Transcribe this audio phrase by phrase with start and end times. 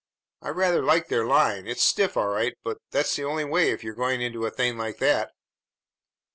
[0.41, 1.67] I rather like their line.
[1.67, 4.75] It's stiff all right, but that's the only way if you're going into a thing
[4.75, 5.31] like that."